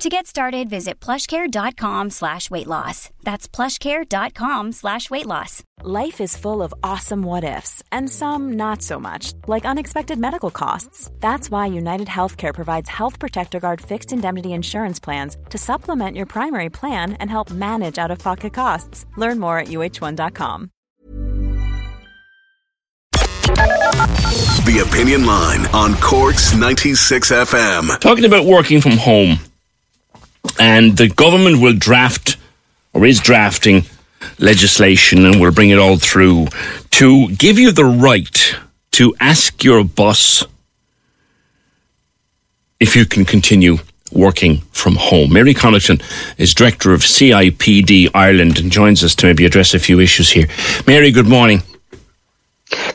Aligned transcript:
To 0.00 0.08
get 0.08 0.26
started, 0.26 0.70
visit 0.70 0.98
plushcare.com 0.98 2.08
slash 2.08 2.50
weight 2.50 2.66
loss. 2.66 3.10
That's 3.22 3.46
plushcare.com 3.46 4.72
slash 4.72 5.10
weight 5.10 5.26
loss. 5.26 5.62
Life 5.82 6.22
is 6.22 6.38
full 6.38 6.62
of 6.62 6.72
awesome 6.82 7.22
what 7.22 7.44
ifs, 7.44 7.82
and 7.92 8.08
some 8.08 8.54
not 8.54 8.80
so 8.80 8.98
much, 8.98 9.34
like 9.46 9.66
unexpected 9.66 10.18
medical 10.18 10.50
costs. 10.50 11.10
That's 11.20 11.50
why 11.50 11.66
United 11.66 12.08
Healthcare 12.08 12.54
provides 12.54 12.88
Health 12.88 13.18
Protector 13.18 13.60
Guard 13.60 13.82
fixed 13.82 14.10
indemnity 14.10 14.54
insurance 14.54 14.98
plans 14.98 15.36
to 15.50 15.58
supplement 15.58 16.16
your 16.16 16.26
primary 16.26 16.70
plan 16.70 17.12
and 17.20 17.28
help 17.28 17.50
manage 17.50 17.98
out 17.98 18.10
of 18.10 18.20
pocket 18.20 18.54
costs. 18.54 19.04
Learn 19.18 19.38
more 19.38 19.58
at 19.58 19.68
uh1.com. 19.68 20.70
The 24.64 24.86
Opinion 24.88 25.26
Line 25.26 25.66
on 25.74 25.94
Cork's 25.96 26.54
96 26.54 27.32
FM. 27.32 28.00
Talking 28.00 28.24
about 28.24 28.44
working 28.46 28.80
from 28.80 28.92
home, 28.92 29.38
and 30.58 30.96
the 30.96 31.08
government 31.08 31.60
will 31.60 31.74
draft 31.74 32.36
or 32.92 33.06
is 33.06 33.20
drafting 33.20 33.84
legislation 34.38 35.24
and 35.24 35.40
will 35.40 35.52
bring 35.52 35.70
it 35.70 35.78
all 35.78 35.96
through 35.96 36.46
to 36.90 37.28
give 37.36 37.58
you 37.58 37.72
the 37.72 37.84
right 37.84 38.56
to 38.92 39.14
ask 39.20 39.62
your 39.62 39.84
boss 39.84 40.44
if 42.78 42.96
you 42.96 43.06
can 43.06 43.24
continue 43.24 43.78
working 44.12 44.58
from 44.72 44.96
home. 44.96 45.32
Mary 45.32 45.54
Connaughton 45.54 46.02
is 46.38 46.52
director 46.54 46.92
of 46.92 47.02
CIPD 47.02 48.08
Ireland 48.14 48.58
and 48.58 48.72
joins 48.72 49.04
us 49.04 49.14
to 49.16 49.26
maybe 49.26 49.46
address 49.46 49.74
a 49.74 49.78
few 49.78 50.00
issues 50.00 50.30
here. 50.30 50.48
Mary, 50.86 51.12
good 51.12 51.28
morning. 51.28 51.62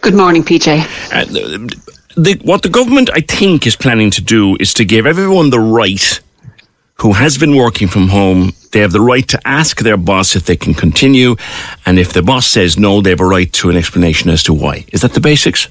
Good 0.01 0.15
morning, 0.15 0.43
PJ. 0.43 0.81
Uh, 1.11 1.25
the, 1.25 1.75
the, 2.17 2.41
what 2.43 2.63
the 2.63 2.69
government, 2.69 3.09
I 3.13 3.21
think, 3.21 3.65
is 3.65 3.75
planning 3.75 4.09
to 4.11 4.21
do 4.21 4.57
is 4.59 4.73
to 4.75 4.85
give 4.85 5.05
everyone 5.05 5.49
the 5.49 5.59
right 5.59 6.19
who 6.97 7.13
has 7.13 7.37
been 7.37 7.55
working 7.55 7.87
from 7.87 8.09
home. 8.09 8.53
They 8.71 8.79
have 8.79 8.91
the 8.91 9.01
right 9.01 9.27
to 9.29 9.47
ask 9.47 9.79
their 9.79 9.97
boss 9.97 10.35
if 10.35 10.45
they 10.45 10.55
can 10.55 10.73
continue, 10.73 11.35
and 11.85 11.99
if 11.99 12.13
the 12.13 12.21
boss 12.21 12.47
says 12.47 12.77
no, 12.77 13.01
they 13.01 13.11
have 13.11 13.21
a 13.21 13.25
right 13.25 13.51
to 13.53 13.69
an 13.69 13.77
explanation 13.77 14.29
as 14.29 14.43
to 14.43 14.53
why. 14.53 14.85
Is 14.91 15.01
that 15.01 15.13
the 15.13 15.21
basics? 15.21 15.67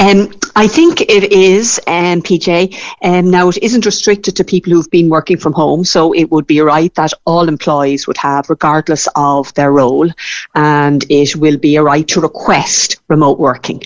Um, 0.00 0.32
I 0.56 0.66
think 0.66 1.02
it 1.02 1.30
is, 1.30 1.78
um, 1.86 2.22
PJ. 2.22 2.74
Um, 3.02 3.30
now, 3.30 3.50
it 3.50 3.58
isn't 3.58 3.84
restricted 3.84 4.34
to 4.36 4.44
people 4.44 4.72
who've 4.72 4.90
been 4.90 5.10
working 5.10 5.36
from 5.36 5.52
home, 5.52 5.84
so 5.84 6.12
it 6.12 6.30
would 6.30 6.46
be 6.46 6.60
right 6.60 6.94
that 6.94 7.12
all 7.26 7.48
employees 7.48 8.06
would 8.06 8.16
have, 8.16 8.48
regardless 8.48 9.08
of 9.14 9.52
their 9.54 9.72
role, 9.72 10.08
and 10.54 11.04
it 11.10 11.36
will 11.36 11.58
be 11.58 11.76
a 11.76 11.82
right 11.82 12.08
to 12.08 12.20
request 12.20 12.96
remote 13.08 13.38
working. 13.38 13.82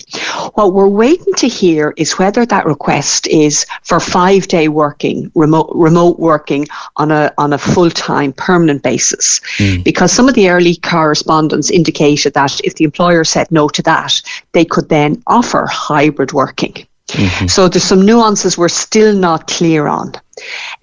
What 0.53 0.73
we're 0.73 0.87
waiting 0.87 1.33
to 1.33 1.47
hear 1.47 1.93
is 1.97 2.17
whether 2.17 2.45
that 2.45 2.65
request 2.65 3.27
is 3.27 3.65
for 3.83 3.99
five 3.99 4.47
day 4.47 4.69
working, 4.69 5.31
remote, 5.35 5.71
remote 5.75 6.17
working 6.17 6.65
on 6.95 7.11
a, 7.11 7.33
on 7.37 7.51
a 7.51 7.57
full 7.57 7.89
time 7.89 8.31
permanent 8.31 8.83
basis. 8.83 9.41
Mm. 9.57 9.83
Because 9.83 10.13
some 10.13 10.29
of 10.29 10.35
the 10.35 10.49
early 10.49 10.77
correspondence 10.77 11.69
indicated 11.69 12.33
that 12.35 12.61
if 12.63 12.75
the 12.75 12.85
employer 12.85 13.23
said 13.25 13.51
no 13.51 13.67
to 13.69 13.81
that, 13.81 14.21
they 14.53 14.63
could 14.63 14.87
then 14.87 15.21
offer 15.27 15.65
hybrid 16.05 16.33
working. 16.33 16.73
Mm-hmm. 17.07 17.47
So 17.47 17.67
there's 17.67 17.83
some 17.83 18.05
nuances 18.05 18.57
we're 18.57 18.69
still 18.69 19.13
not 19.15 19.47
clear 19.47 19.87
on. 19.87 20.13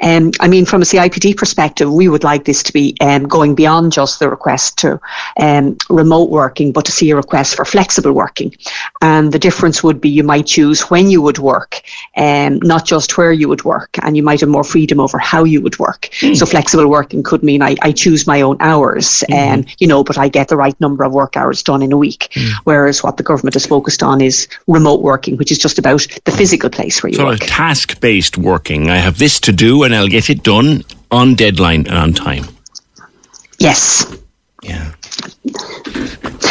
Um, 0.02 0.32
I 0.40 0.48
mean, 0.48 0.64
from 0.64 0.82
a 0.82 0.84
CIPD 0.84 1.36
perspective, 1.36 1.92
we 1.92 2.08
would 2.08 2.24
like 2.24 2.44
this 2.44 2.62
to 2.64 2.72
be 2.72 2.96
um, 3.00 3.24
going 3.28 3.54
beyond 3.54 3.92
just 3.92 4.18
the 4.18 4.28
request 4.28 4.78
to 4.78 5.00
um, 5.38 5.76
remote 5.88 6.30
working, 6.30 6.72
but 6.72 6.84
to 6.86 6.92
see 6.92 7.10
a 7.10 7.16
request 7.16 7.56
for 7.56 7.64
flexible 7.64 8.12
working. 8.12 8.54
And 9.00 9.32
the 9.32 9.38
difference 9.38 9.82
would 9.82 10.00
be 10.00 10.08
you 10.08 10.22
might 10.22 10.46
choose 10.46 10.90
when 10.90 11.10
you 11.10 11.20
would 11.22 11.38
work, 11.38 11.82
um, 12.16 12.58
not 12.60 12.86
just 12.86 13.16
where 13.18 13.32
you 13.32 13.48
would 13.48 13.64
work, 13.64 13.90
and 14.02 14.16
you 14.16 14.22
might 14.22 14.40
have 14.40 14.48
more 14.48 14.64
freedom 14.64 15.00
over 15.00 15.18
how 15.18 15.44
you 15.44 15.60
would 15.60 15.78
work. 15.78 16.08
Mm. 16.20 16.36
So 16.36 16.46
flexible 16.46 16.88
working 16.88 17.22
could 17.22 17.42
mean 17.42 17.62
I, 17.62 17.76
I 17.82 17.92
choose 17.92 18.26
my 18.26 18.40
own 18.40 18.56
hours, 18.60 19.22
mm. 19.28 19.74
you 19.78 19.86
know, 19.86 20.02
but 20.02 20.18
I 20.18 20.28
get 20.28 20.48
the 20.48 20.56
right 20.56 20.78
number 20.80 21.04
of 21.04 21.12
work 21.12 21.36
hours 21.36 21.62
done 21.62 21.82
in 21.82 21.92
a 21.92 21.96
week. 21.96 22.28
Mm. 22.32 22.52
Whereas 22.64 23.02
what 23.02 23.16
the 23.16 23.22
government 23.22 23.56
is 23.56 23.66
focused 23.66 24.02
on 24.02 24.20
is 24.20 24.48
remote 24.66 25.02
working, 25.02 25.36
which 25.36 25.52
is 25.52 25.58
just 25.58 25.78
about 25.78 26.06
the 26.24 26.32
physical 26.32 26.70
place 26.70 27.02
where 27.02 27.10
you 27.10 27.16
so 27.16 27.26
work. 27.26 27.40
So 27.40 27.46
task-based 27.46 28.38
working. 28.38 28.90
I 28.90 28.96
have 28.96 29.18
this 29.18 29.41
to 29.42 29.52
do 29.52 29.82
and 29.82 29.94
I'll 29.94 30.08
get 30.08 30.30
it 30.30 30.42
done 30.42 30.82
on 31.10 31.34
deadline 31.34 31.86
and 31.86 31.96
on 31.96 32.12
time. 32.12 32.44
Yes. 33.58 34.16
Yeah. 34.62 34.92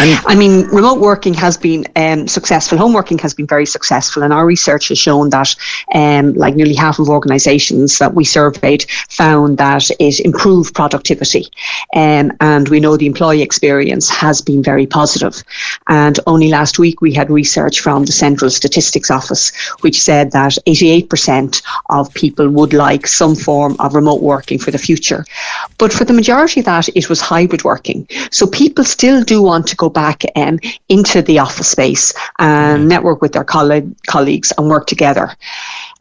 I 0.03 0.33
mean, 0.33 0.65
remote 0.69 0.99
working 0.99 1.35
has 1.35 1.57
been 1.57 1.85
um, 1.95 2.27
successful. 2.27 2.75
Home 2.79 2.93
working 2.93 3.19
has 3.19 3.35
been 3.35 3.45
very 3.45 3.67
successful, 3.67 4.23
and 4.23 4.33
our 4.33 4.47
research 4.47 4.87
has 4.87 4.97
shown 4.97 5.29
that, 5.29 5.55
um, 5.93 6.33
like 6.33 6.55
nearly 6.55 6.73
half 6.73 6.97
of 6.97 7.07
organisations 7.07 7.99
that 7.99 8.15
we 8.15 8.23
surveyed 8.23 8.83
found 9.09 9.59
that 9.59 9.91
it 9.99 10.19
improved 10.21 10.73
productivity, 10.73 11.45
um, 11.95 12.31
and 12.39 12.67
we 12.69 12.79
know 12.79 12.97
the 12.97 13.05
employee 13.05 13.43
experience 13.43 14.09
has 14.09 14.41
been 14.41 14.63
very 14.63 14.87
positive. 14.87 15.43
And 15.87 16.19
only 16.25 16.49
last 16.49 16.79
week 16.79 16.99
we 17.01 17.13
had 17.13 17.29
research 17.29 17.79
from 17.79 18.05
the 18.05 18.11
Central 18.11 18.49
Statistics 18.49 19.11
Office, 19.11 19.51
which 19.81 20.01
said 20.01 20.31
that 20.31 20.57
88% 20.65 21.61
of 21.91 22.11
people 22.15 22.49
would 22.49 22.73
like 22.73 23.05
some 23.05 23.35
form 23.35 23.75
of 23.77 23.93
remote 23.93 24.23
working 24.23 24.57
for 24.57 24.71
the 24.71 24.79
future, 24.79 25.25
but 25.77 25.93
for 25.93 26.05
the 26.05 26.13
majority 26.13 26.61
of 26.61 26.65
that, 26.65 26.89
it 26.95 27.07
was 27.07 27.21
hybrid 27.21 27.63
working. 27.63 28.07
So 28.31 28.47
people 28.47 28.83
still 28.83 29.23
do 29.23 29.43
want 29.43 29.67
to 29.67 29.75
go 29.75 29.90
back 29.91 30.23
um, 30.35 30.59
into 30.89 31.21
the 31.21 31.39
office 31.39 31.69
space 31.69 32.13
and 32.39 32.87
network 32.87 33.21
with 33.21 33.33
their 33.33 33.43
coll- 33.43 33.93
colleagues 34.07 34.51
and 34.57 34.69
work 34.69 34.87
together. 34.87 35.31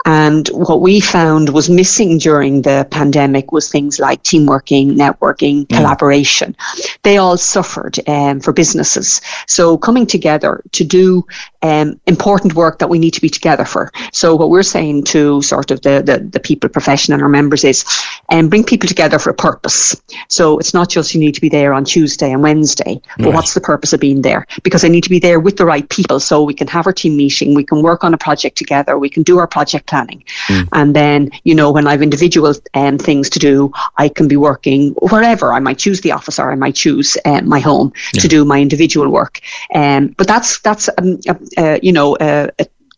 And 0.07 0.49
what 0.49 0.81
we 0.81 1.01
found 1.01 1.51
was 1.51 1.69
missing 1.69 2.19
during 2.19 2.63
the 2.63 2.87
pandemic 2.91 3.53
was 3.53 3.69
things 3.69 3.99
like 3.99 4.23
team 4.23 4.47
working, 4.47 4.95
networking, 4.95 5.67
mm. 5.67 5.77
collaboration. 5.77 6.57
They 7.03 7.19
all 7.19 7.37
suffered 7.37 7.99
um, 8.09 8.41
for 8.41 8.53
businesses. 8.53 9.21
So 9.47 9.77
coming 9.77 10.07
together 10.07 10.63
to 10.73 10.85
do 10.85 11.27
um, 11.63 12.01
important 12.07 12.55
work 12.55 12.79
that 12.79 12.89
we 12.89 12.99
need 12.99 13.13
to 13.13 13.21
be 13.21 13.29
together 13.29 13.65
for. 13.65 13.91
So 14.13 14.35
what 14.35 14.51
we're 14.51 14.63
saying 14.63 15.05
to 15.05 15.43
sort 15.43 15.71
of 15.71 15.83
the, 15.83 16.03
the, 16.03 16.19
the 16.19 16.41
people 16.41 16.69
profession 16.69 17.13
and 17.15 17.23
our 17.23 17.29
members 17.29 17.65
is 17.65 17.85
um, 18.31 18.49
bring 18.49 18.65
people 18.65 18.89
together 18.89 19.19
for 19.19 19.31
a 19.31 19.35
purpose. 19.35 20.01
So 20.29 20.59
it's 20.59 20.75
not 20.75 20.89
just 20.89 21.15
you 21.15 21.21
need 21.21 21.35
to 21.35 21.41
be 21.41 21.49
there 21.49 21.73
on 21.73 21.85
Tuesday 21.85 22.33
and 22.33 22.43
Wednesday, 22.43 23.01
but 23.19 23.27
right. 23.27 23.35
what's 23.35 23.55
the 23.55 23.61
purpose 23.61 23.93
of 23.93 24.01
being 24.01 24.23
there? 24.23 24.47
Because 24.63 24.85
I 24.85 24.89
need 24.89 25.05
to 25.05 25.11
be 25.11 25.19
there 25.19 25.41
with 25.41 25.57
the 25.57 25.67
right 25.67 25.89
people 25.89 26.21
so 26.21 26.43
we 26.43 26.55
can 26.55 26.69
have 26.69 26.87
our 26.87 26.93
team 26.93 27.17
meeting, 27.17 27.55
we 27.55 27.65
can 27.65 27.83
work 27.83 28.05
on 28.05 28.15
a 28.15 28.19
project 28.19 28.57
together, 28.57 28.99
we 28.99 29.09
can 29.09 29.23
do 29.23 29.39
our 29.39 29.47
project 29.47 29.87
planning. 29.87 30.23
Mm. 30.47 30.69
And 30.73 30.97
then, 30.97 31.31
you 31.45 31.55
know, 31.55 31.71
when 31.71 31.87
I 31.87 31.93
have 31.93 32.03
individual 32.03 32.55
um, 32.75 32.99
things 32.99 33.29
to 33.31 33.39
do, 33.39 33.73
I 33.97 34.09
can 34.09 34.29
be 34.29 34.37
working 34.37 34.95
wherever. 34.95 35.53
I 35.53 35.61
might 35.61 35.79
choose 35.79 36.01
the 36.01 36.13
office 36.13 36.39
or 36.39 36.51
I 36.51 36.55
might 36.55 36.75
choose 36.75 37.17
uh, 37.25 37.43
my 37.43 37.61
home 37.61 37.93
yeah. 38.15 38.23
to 38.23 38.29
do 38.29 38.45
my 38.45 38.61
individual 38.61 39.09
work. 39.11 39.41
Um, 39.75 40.09
but 40.17 40.27
that's, 40.27 40.61
that's 40.61 40.89
um, 40.99 41.19
a, 41.29 41.37
uh, 41.57 41.79
you 41.83 41.93
know, 41.93 42.17
a 42.21 42.51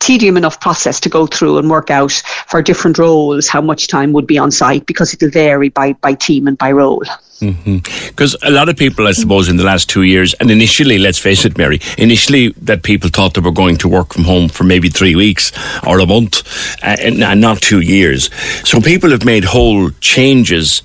tedium 0.02 0.36
enough 0.36 0.60
process 0.60 0.98
to 0.98 1.08
go 1.08 1.26
through 1.26 1.58
and 1.58 1.70
work 1.70 1.88
out 1.88 2.12
for 2.48 2.60
different 2.60 2.98
roles 2.98 3.48
how 3.48 3.60
much 3.60 3.86
time 3.86 4.12
would 4.12 4.26
be 4.26 4.36
on 4.36 4.50
site 4.50 4.84
because 4.84 5.14
it'll 5.14 5.30
vary 5.30 5.68
by, 5.68 5.92
by 5.94 6.12
team 6.12 6.48
and 6.48 6.58
by 6.58 6.72
role. 6.72 7.04
Because 7.38 8.36
mm-hmm. 8.36 8.46
a 8.46 8.50
lot 8.50 8.68
of 8.68 8.76
people, 8.76 9.06
I 9.06 9.12
suppose, 9.12 9.48
in 9.48 9.56
the 9.56 9.64
last 9.64 9.88
two 9.88 10.02
years, 10.02 10.34
and 10.34 10.50
initially, 10.50 10.98
let's 10.98 11.18
face 11.18 11.44
it, 11.44 11.56
Mary, 11.56 11.80
initially 11.98 12.48
that 12.62 12.82
people 12.82 13.10
thought 13.10 13.34
they 13.34 13.40
were 13.40 13.52
going 13.52 13.76
to 13.78 13.88
work 13.88 14.14
from 14.14 14.24
home 14.24 14.48
for 14.48 14.64
maybe 14.64 14.88
three 14.88 15.14
weeks 15.14 15.52
or 15.86 16.00
a 16.00 16.06
month, 16.06 16.42
uh, 16.82 16.96
and, 17.00 17.22
and 17.22 17.40
not 17.40 17.60
two 17.60 17.80
years. 17.80 18.30
So 18.64 18.80
people 18.80 19.10
have 19.10 19.24
made 19.24 19.44
whole 19.44 19.90
changes 20.00 20.82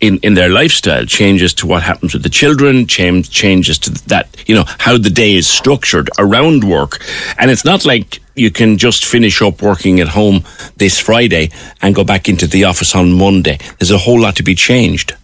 in, 0.00 0.18
in 0.18 0.34
their 0.34 0.48
lifestyle, 0.48 1.04
changes 1.04 1.52
to 1.54 1.66
what 1.66 1.82
happens 1.82 2.14
with 2.14 2.22
the 2.22 2.28
children, 2.28 2.86
change, 2.86 3.30
changes 3.30 3.78
to 3.78 3.90
that, 4.08 4.28
you 4.46 4.54
know, 4.54 4.64
how 4.78 4.96
the 4.96 5.10
day 5.10 5.34
is 5.34 5.46
structured 5.46 6.08
around 6.18 6.64
work. 6.64 7.04
And 7.38 7.50
it's 7.50 7.64
not 7.64 7.84
like 7.84 8.20
you 8.36 8.50
can 8.50 8.78
just 8.78 9.04
finish 9.04 9.42
up 9.42 9.60
working 9.60 9.98
at 10.00 10.08
home 10.08 10.44
this 10.76 11.00
Friday 11.00 11.50
and 11.82 11.94
go 11.94 12.04
back 12.04 12.28
into 12.28 12.46
the 12.46 12.64
office 12.64 12.94
on 12.94 13.12
Monday. 13.12 13.58
There's 13.78 13.90
a 13.90 13.98
whole 13.98 14.20
lot 14.20 14.36
to 14.36 14.44
be 14.44 14.54
changed. 14.54 15.14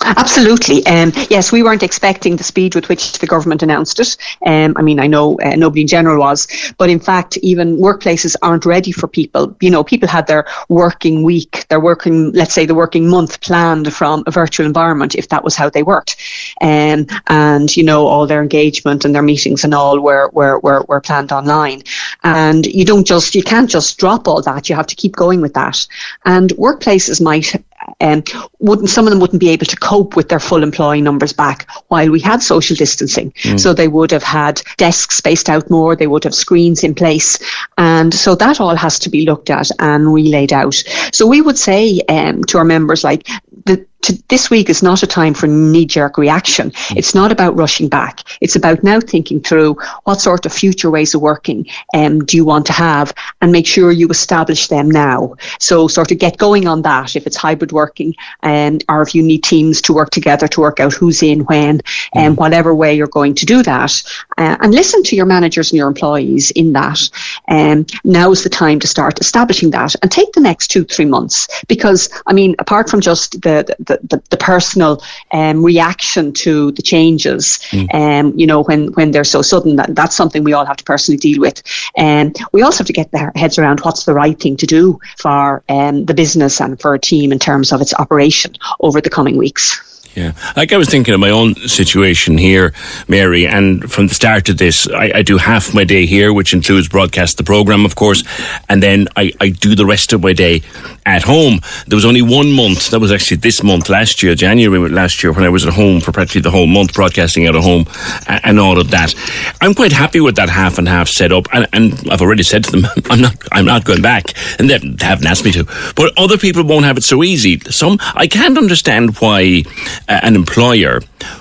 Absolutely. 0.00 0.86
Um, 0.86 1.12
yes, 1.28 1.50
we 1.50 1.64
weren't 1.64 1.82
expecting 1.82 2.36
the 2.36 2.44
speed 2.44 2.76
with 2.76 2.88
which 2.88 3.18
the 3.18 3.26
government 3.26 3.64
announced 3.64 3.98
it. 3.98 4.16
Um, 4.46 4.74
I 4.76 4.82
mean, 4.82 5.00
I 5.00 5.08
know 5.08 5.36
uh, 5.40 5.56
nobody 5.56 5.80
in 5.82 5.88
general 5.88 6.20
was, 6.20 6.46
but 6.78 6.88
in 6.88 7.00
fact, 7.00 7.36
even 7.38 7.78
workplaces 7.78 8.36
aren't 8.40 8.64
ready 8.64 8.92
for 8.92 9.08
people. 9.08 9.56
You 9.60 9.70
know, 9.70 9.82
people 9.82 10.08
had 10.08 10.28
their 10.28 10.46
working 10.68 11.24
week, 11.24 11.66
their 11.68 11.80
working, 11.80 12.30
let's 12.32 12.54
say, 12.54 12.64
the 12.64 12.76
working 12.76 13.08
month 13.08 13.40
planned 13.40 13.92
from 13.92 14.22
a 14.28 14.30
virtual 14.30 14.66
environment, 14.66 15.16
if 15.16 15.28
that 15.30 15.42
was 15.42 15.56
how 15.56 15.68
they 15.68 15.82
worked. 15.82 16.16
Um, 16.60 17.06
and, 17.26 17.76
you 17.76 17.82
know, 17.82 18.06
all 18.06 18.26
their 18.26 18.42
engagement 18.42 19.04
and 19.04 19.12
their 19.12 19.22
meetings 19.22 19.64
and 19.64 19.74
all 19.74 19.98
were, 20.00 20.30
were, 20.32 20.60
were, 20.60 20.84
were 20.86 21.00
planned 21.00 21.32
online. 21.32 21.82
And 22.22 22.64
you 22.66 22.84
don't 22.84 23.06
just, 23.06 23.34
you 23.34 23.42
can't 23.42 23.68
just 23.68 23.98
drop 23.98 24.28
all 24.28 24.42
that. 24.42 24.68
You 24.68 24.76
have 24.76 24.86
to 24.86 24.96
keep 24.96 25.16
going 25.16 25.40
with 25.40 25.54
that. 25.54 25.86
And 26.24 26.50
workplaces 26.50 27.20
might 27.20 27.52
um, 28.00 28.22
wouldn't 28.58 28.90
some 28.90 29.06
of 29.06 29.10
them 29.10 29.20
wouldn't 29.20 29.40
be 29.40 29.50
able 29.50 29.66
to 29.66 29.76
cope 29.76 30.16
with 30.16 30.28
their 30.28 30.40
full 30.40 30.62
employee 30.62 31.00
numbers 31.00 31.32
back 31.32 31.68
while 31.88 32.10
we 32.10 32.20
had 32.20 32.42
social 32.42 32.76
distancing. 32.76 33.32
Mm. 33.42 33.60
So 33.60 33.72
they 33.72 33.88
would 33.88 34.10
have 34.10 34.22
had 34.22 34.62
desks 34.76 35.16
spaced 35.16 35.48
out 35.48 35.70
more, 35.70 35.96
they 35.96 36.06
would 36.06 36.24
have 36.24 36.34
screens 36.34 36.84
in 36.84 36.94
place, 36.94 37.38
and 37.76 38.12
so 38.12 38.34
that 38.34 38.60
all 38.60 38.76
has 38.76 38.98
to 39.00 39.10
be 39.10 39.24
looked 39.24 39.50
at 39.50 39.70
and 39.78 40.12
relayed 40.12 40.52
out. 40.52 40.82
So 41.12 41.26
we 41.26 41.40
would 41.40 41.58
say 41.58 42.00
um, 42.08 42.44
to 42.44 42.58
our 42.58 42.64
members 42.64 43.04
like 43.04 43.26
the 43.66 43.86
to, 44.02 44.22
this 44.28 44.50
week 44.50 44.70
is 44.70 44.82
not 44.82 45.02
a 45.02 45.06
time 45.06 45.34
for 45.34 45.46
knee 45.46 45.86
jerk 45.86 46.18
reaction. 46.18 46.72
It's 46.90 47.14
not 47.14 47.32
about 47.32 47.56
rushing 47.56 47.88
back. 47.88 48.20
It's 48.40 48.56
about 48.56 48.84
now 48.84 49.00
thinking 49.00 49.40
through 49.40 49.74
what 50.04 50.20
sort 50.20 50.46
of 50.46 50.52
future 50.52 50.90
ways 50.90 51.14
of 51.14 51.20
working 51.20 51.66
um, 51.94 52.20
do 52.24 52.36
you 52.36 52.44
want 52.44 52.66
to 52.66 52.72
have 52.72 53.12
and 53.40 53.50
make 53.50 53.66
sure 53.66 53.90
you 53.90 54.08
establish 54.08 54.68
them 54.68 54.90
now. 54.90 55.34
So, 55.58 55.88
sort 55.88 56.12
of 56.12 56.18
get 56.18 56.38
going 56.38 56.66
on 56.66 56.82
that 56.82 57.16
if 57.16 57.26
it's 57.26 57.36
hybrid 57.36 57.72
working 57.72 58.14
um, 58.42 58.78
or 58.88 59.02
if 59.02 59.14
you 59.14 59.22
need 59.22 59.42
teams 59.42 59.80
to 59.82 59.92
work 59.92 60.10
together 60.10 60.46
to 60.48 60.60
work 60.60 60.80
out 60.80 60.92
who's 60.92 61.22
in 61.22 61.40
when 61.44 61.80
and 62.14 62.32
um, 62.32 62.36
whatever 62.36 62.74
way 62.74 62.94
you're 62.94 63.06
going 63.06 63.34
to 63.34 63.46
do 63.46 63.62
that. 63.62 64.02
Uh, 64.36 64.56
and 64.60 64.74
listen 64.74 65.02
to 65.02 65.16
your 65.16 65.26
managers 65.26 65.70
and 65.70 65.78
your 65.78 65.88
employees 65.88 66.50
in 66.52 66.72
that. 66.72 67.00
Um, 67.48 67.86
now 68.04 68.30
is 68.30 68.44
the 68.44 68.50
time 68.50 68.78
to 68.80 68.86
start 68.86 69.20
establishing 69.20 69.70
that 69.70 69.94
and 70.02 70.10
take 70.10 70.32
the 70.32 70.40
next 70.40 70.68
two, 70.68 70.84
three 70.84 71.04
months 71.04 71.48
because, 71.66 72.08
I 72.26 72.32
mean, 72.32 72.54
apart 72.58 72.88
from 72.88 73.00
just 73.00 73.40
the, 73.42 73.74
the 73.78 73.87
the, 73.88 73.98
the, 74.04 74.22
the 74.30 74.36
personal 74.36 75.02
um, 75.32 75.64
reaction 75.64 76.32
to 76.32 76.72
the 76.72 76.82
changes, 76.82 77.58
mm. 77.70 77.92
um, 77.94 78.38
you 78.38 78.46
know, 78.46 78.62
when, 78.62 78.92
when 78.92 79.10
they're 79.10 79.24
so 79.24 79.42
sudden. 79.42 79.76
That, 79.76 79.94
that's 79.94 80.16
something 80.16 80.44
we 80.44 80.52
all 80.52 80.64
have 80.64 80.76
to 80.76 80.84
personally 80.84 81.18
deal 81.18 81.40
with. 81.40 81.62
And 81.96 82.38
um, 82.40 82.46
we 82.52 82.62
also 82.62 82.78
have 82.78 82.86
to 82.86 82.92
get 82.92 83.08
our 83.14 83.32
heads 83.34 83.58
around 83.58 83.80
what's 83.80 84.04
the 84.04 84.14
right 84.14 84.38
thing 84.38 84.56
to 84.58 84.66
do 84.66 84.98
for 85.18 85.62
um, 85.68 86.04
the 86.04 86.14
business 86.14 86.60
and 86.60 86.80
for 86.80 86.94
a 86.94 86.98
team 86.98 87.32
in 87.32 87.38
terms 87.38 87.72
of 87.72 87.80
its 87.80 87.94
operation 87.94 88.54
over 88.80 89.00
the 89.00 89.10
coming 89.10 89.36
weeks. 89.36 89.97
Yeah. 90.14 90.32
Like 90.56 90.72
I 90.72 90.76
was 90.76 90.88
thinking 90.88 91.14
of 91.14 91.20
my 91.20 91.30
own 91.30 91.54
situation 91.54 92.38
here, 92.38 92.74
Mary, 93.06 93.46
and 93.46 93.90
from 93.90 94.08
the 94.08 94.14
start 94.14 94.48
of 94.48 94.58
this, 94.58 94.88
I, 94.88 95.12
I, 95.14 95.22
do 95.22 95.36
half 95.36 95.74
my 95.74 95.84
day 95.84 96.06
here, 96.06 96.32
which 96.32 96.52
includes 96.52 96.88
broadcast 96.88 97.36
the 97.36 97.44
program, 97.44 97.84
of 97.84 97.94
course, 97.94 98.24
and 98.68 98.82
then 98.82 99.06
I, 99.16 99.32
I 99.40 99.50
do 99.50 99.76
the 99.76 99.86
rest 99.86 100.12
of 100.12 100.22
my 100.22 100.32
day 100.32 100.62
at 101.06 101.22
home. 101.22 101.60
There 101.86 101.96
was 101.96 102.04
only 102.04 102.22
one 102.22 102.50
month, 102.52 102.90
that 102.90 103.00
was 103.00 103.12
actually 103.12 103.38
this 103.38 103.62
month, 103.62 103.88
last 103.88 104.22
year, 104.22 104.34
January 104.34 104.88
last 104.88 105.22
year, 105.22 105.32
when 105.32 105.44
I 105.44 105.50
was 105.50 105.64
at 105.66 105.72
home 105.72 106.00
for 106.00 106.10
practically 106.10 106.40
the 106.40 106.50
whole 106.50 106.66
month, 106.66 106.94
broadcasting 106.94 107.46
out 107.46 107.54
of 107.54 107.62
home 107.62 107.86
and, 108.26 108.58
all 108.58 108.80
of 108.80 108.90
that. 108.90 109.14
I'm 109.60 109.72
quite 109.72 109.92
happy 109.92 110.20
with 110.20 110.34
that 110.34 110.48
half 110.48 110.78
and 110.78 110.88
half 110.88 111.08
setup, 111.08 111.46
and, 111.52 111.68
and 111.72 112.10
I've 112.10 112.20
already 112.20 112.42
said 112.42 112.64
to 112.64 112.70
them, 112.72 112.86
I'm 113.10 113.20
not, 113.20 113.36
I'm 113.52 113.66
not 113.66 113.84
going 113.84 114.02
back, 114.02 114.34
and 114.58 114.68
they 114.68 114.78
haven't 115.04 115.26
asked 115.26 115.44
me 115.44 115.52
to. 115.52 115.64
But 115.94 116.12
other 116.18 116.36
people 116.36 116.64
won't 116.64 116.86
have 116.86 116.96
it 116.96 117.04
so 117.04 117.22
easy. 117.22 117.60
Some, 117.70 117.98
I 118.14 118.26
can't 118.26 118.58
understand 118.58 119.16
why 119.18 119.62
an 120.08 120.34
employer 120.34 121.00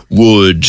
would 0.10 0.66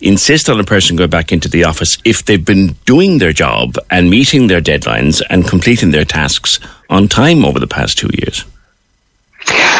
insist 0.00 0.48
on 0.48 0.58
a 0.58 0.64
person 0.64 0.96
going 0.96 1.10
back 1.10 1.32
into 1.32 1.48
the 1.48 1.64
office 1.64 1.98
if 2.04 2.24
they've 2.24 2.44
been 2.44 2.74
doing 2.86 3.18
their 3.18 3.32
job 3.32 3.76
and 3.90 4.08
meeting 4.08 4.46
their 4.46 4.60
deadlines 4.60 5.20
and 5.28 5.46
completing 5.46 5.90
their 5.90 6.04
tasks 6.04 6.58
on 6.88 7.06
time 7.06 7.44
over 7.44 7.58
the 7.58 7.66
past 7.66 7.98
two 7.98 8.10
years. 8.14 8.44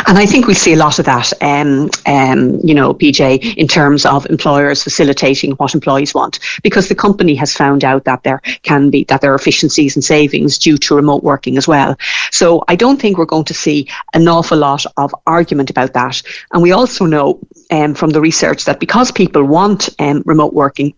And 0.06 0.18
I 0.18 0.26
think 0.26 0.46
we 0.46 0.54
see 0.54 0.72
a 0.72 0.76
lot 0.76 0.98
of 0.98 1.04
that, 1.04 1.32
um, 1.42 1.90
um, 2.06 2.58
you 2.64 2.74
know, 2.74 2.94
PJ, 2.94 3.56
in 3.56 3.68
terms 3.68 4.06
of 4.06 4.26
employers 4.26 4.82
facilitating 4.82 5.52
what 5.52 5.74
employees 5.74 6.14
want, 6.14 6.40
because 6.62 6.88
the 6.88 6.94
company 6.94 7.34
has 7.34 7.54
found 7.54 7.84
out 7.84 8.04
that 8.04 8.22
there 8.22 8.40
can 8.62 8.90
be 8.90 9.04
that 9.04 9.20
there 9.20 9.32
are 9.32 9.36
efficiencies 9.36 9.94
and 9.94 10.04
savings 10.04 10.58
due 10.58 10.78
to 10.78 10.96
remote 10.96 11.22
working 11.22 11.58
as 11.58 11.68
well. 11.68 11.96
So 12.32 12.64
I 12.66 12.76
don't 12.76 13.00
think 13.00 13.18
we're 13.18 13.26
going 13.26 13.44
to 13.44 13.54
see 13.54 13.88
an 14.14 14.26
awful 14.26 14.58
lot 14.58 14.84
of 14.96 15.14
argument 15.26 15.70
about 15.70 15.92
that. 15.92 16.22
And 16.52 16.62
we 16.62 16.72
also 16.72 17.04
know 17.04 17.38
um, 17.70 17.94
from 17.94 18.10
the 18.10 18.20
research 18.20 18.64
that 18.64 18.80
because 18.80 19.10
people 19.12 19.44
want 19.44 19.88
um, 19.98 20.22
remote 20.26 20.52
working, 20.52 20.94